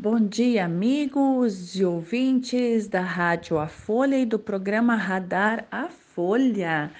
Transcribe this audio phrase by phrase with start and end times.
[0.00, 6.92] Bom dia, amigos e ouvintes da Rádio A Folha e do programa Radar A Folha.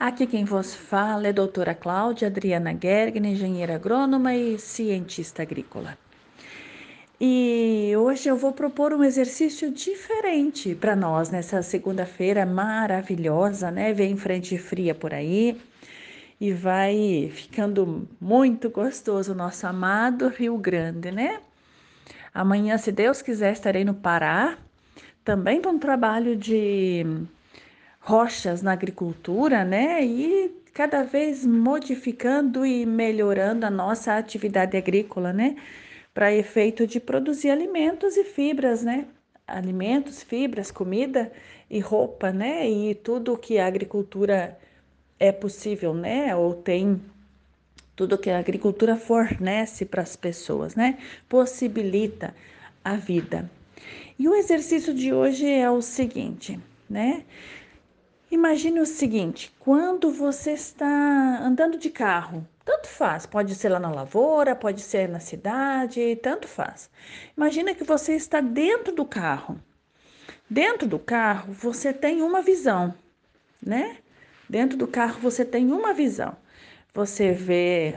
[0.00, 5.98] Aqui quem vos fala é a doutora Cláudia Adriana Gergen, engenheira agrônoma e cientista agrícola.
[7.20, 13.92] E hoje eu vou propor um exercício diferente para nós nessa segunda-feira maravilhosa, né?
[13.92, 15.60] Vem frente fria por aí
[16.40, 21.40] e vai ficando muito gostoso o nosso amado Rio Grande, né?
[22.36, 24.58] Amanhã, se Deus quiser, estarei no Pará,
[25.24, 27.02] também para um trabalho de
[27.98, 30.04] rochas na agricultura, né?
[30.04, 35.56] E cada vez modificando e melhorando a nossa atividade agrícola, né?
[36.12, 39.06] Para efeito de produzir alimentos e fibras, né?
[39.46, 41.32] Alimentos, fibras, comida
[41.70, 42.68] e roupa, né?
[42.68, 44.58] E tudo que a agricultura
[45.18, 46.36] é possível, né?
[46.36, 47.00] Ou tem
[47.96, 50.98] tudo que a agricultura fornece para as pessoas, né?
[51.28, 52.34] Possibilita
[52.84, 53.50] a vida.
[54.18, 57.24] E o exercício de hoje é o seguinte, né?
[58.30, 63.90] Imagine o seguinte: quando você está andando de carro, tanto faz, pode ser lá na
[63.90, 66.90] lavoura, pode ser na cidade, tanto faz.
[67.36, 69.58] Imagina que você está dentro do carro.
[70.50, 72.94] Dentro do carro você tem uma visão,
[73.64, 73.96] né?
[74.48, 76.36] Dentro do carro você tem uma visão.
[76.96, 77.94] Você vê,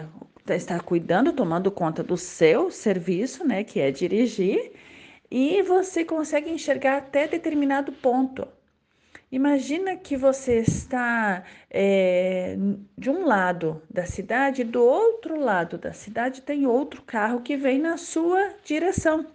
[0.50, 4.74] está cuidando, tomando conta do seu serviço, né, que é dirigir,
[5.32, 8.46] e você consegue enxergar até determinado ponto.
[9.32, 12.58] Imagina que você está é,
[12.98, 17.80] de um lado da cidade, do outro lado da cidade tem outro carro que vem
[17.80, 19.28] na sua direção.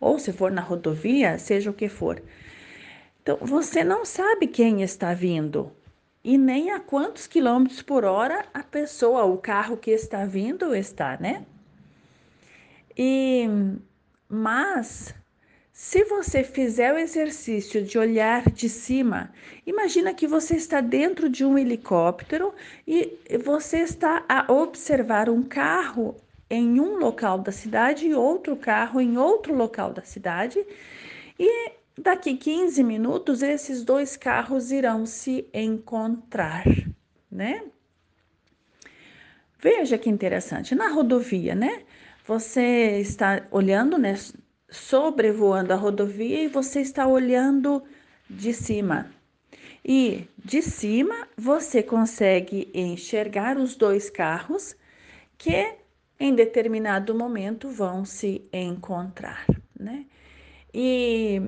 [0.00, 2.20] Ou se for na rodovia, seja o que for.
[3.22, 5.70] Então, você não sabe quem está vindo,
[6.24, 11.18] e nem a quantos quilômetros por hora a pessoa, o carro que está vindo está,
[11.20, 11.44] né?
[12.96, 13.46] E
[14.28, 15.14] mas
[15.70, 19.32] se você fizer o exercício de olhar de cima,
[19.66, 22.54] imagina que você está dentro de um helicóptero
[22.86, 26.16] e você está a observar um carro
[26.48, 30.64] em um local da cidade e outro carro em outro local da cidade.
[31.38, 36.64] E Daqui 15 minutos, esses dois carros irão se encontrar,
[37.30, 37.62] né?
[39.60, 40.74] Veja que interessante.
[40.74, 41.84] Na rodovia, né?
[42.26, 44.14] Você está olhando, né?
[44.68, 47.82] Sobrevoando a rodovia e você está olhando
[48.28, 49.10] de cima.
[49.84, 54.74] E de cima você consegue enxergar os dois carros
[55.38, 55.76] que
[56.18, 59.46] em determinado momento vão se encontrar,
[59.78, 60.06] né?
[60.72, 61.42] E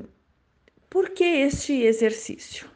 [0.89, 2.69] por que este exercício?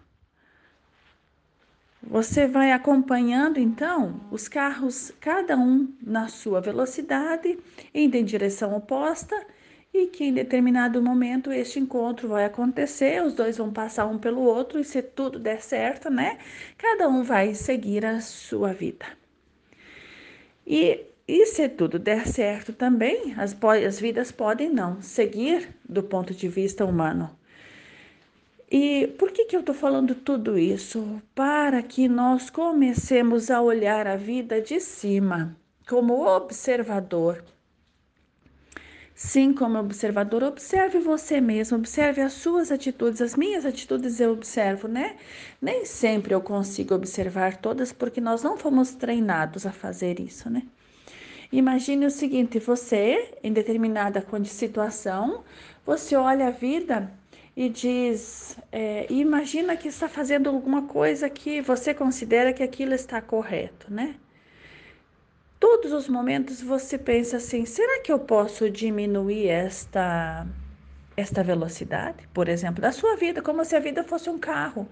[2.02, 7.58] Você vai acompanhando então os carros, cada um na sua velocidade,
[7.94, 9.46] indo em direção oposta,
[9.92, 14.40] e que em determinado momento este encontro vai acontecer, os dois vão passar um pelo
[14.40, 16.38] outro, e se tudo der certo, né?
[16.78, 19.06] Cada um vai seguir a sua vida.
[20.66, 23.56] E, e se tudo der certo também, as,
[23.86, 27.38] as vidas podem não seguir do ponto de vista humano
[28.70, 31.20] e por que, que eu estou falando tudo isso?
[31.34, 35.56] Para que nós comecemos a olhar a vida de cima,
[35.88, 37.42] como observador.
[39.12, 44.86] Sim, como observador, observe você mesmo, observe as suas atitudes, as minhas atitudes eu observo,
[44.86, 45.16] né?
[45.60, 50.62] Nem sempre eu consigo observar todas porque nós não fomos treinados a fazer isso, né?
[51.50, 55.42] Imagine o seguinte: você, em determinada situação,
[55.84, 57.12] você olha a vida
[57.60, 63.20] e diz: é, imagina que está fazendo alguma coisa que você considera que aquilo está
[63.20, 64.14] correto, né?
[65.58, 70.46] Todos os momentos você pensa assim: será que eu posso diminuir esta
[71.14, 74.88] esta velocidade, por exemplo, da sua vida, como se a vida fosse um carro,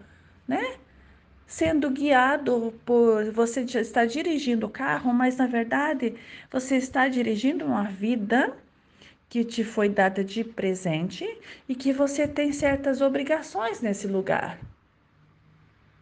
[0.47, 0.77] né?
[1.47, 6.15] Sendo guiado por você está dirigindo o carro, mas na verdade
[6.51, 8.55] você está dirigindo uma vida
[9.29, 11.27] que te foi dada de presente
[11.69, 14.59] e que você tem certas obrigações nesse lugar.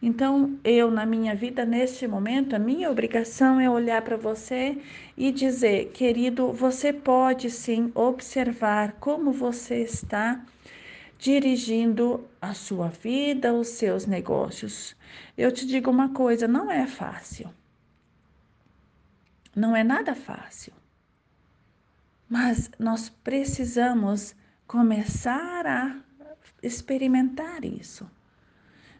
[0.01, 4.77] Então, eu, na minha vida, neste momento, a minha obrigação é olhar para você
[5.17, 10.45] e dizer: querido, você pode sim observar como você está
[11.17, 14.95] dirigindo a sua vida, os seus negócios.
[15.35, 17.49] Eu te digo uma coisa: não é fácil.
[19.55, 20.71] Não é nada fácil.
[22.29, 24.35] Mas nós precisamos
[24.67, 25.95] começar a
[26.61, 28.09] experimentar isso.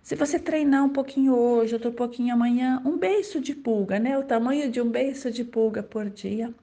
[0.01, 4.18] Se você treinar um pouquinho hoje, outro pouquinho amanhã, um beiço de pulga, né?
[4.18, 6.53] O tamanho de um beiço de pulga por dia.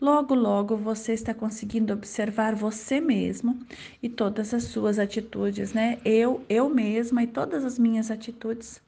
[0.00, 3.60] Logo, logo você está conseguindo observar você mesmo
[4.02, 5.98] e todas as suas atitudes, né?
[6.04, 8.82] Eu, eu mesma e todas as minhas atitudes.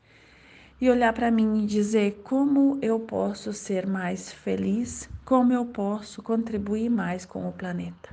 [0.82, 6.20] E olhar para mim e dizer como eu posso ser mais feliz, como eu posso
[6.20, 8.10] contribuir mais com o planeta.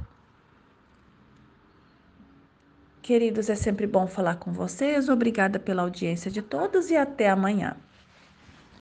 [3.02, 5.10] Queridos, é sempre bom falar com vocês.
[5.10, 7.76] Obrigada pela audiência de todos e até amanhã.